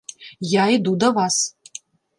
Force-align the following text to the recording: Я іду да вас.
Я 0.53 0.65
іду 0.77 0.95
да 1.05 1.13
вас. 1.21 1.41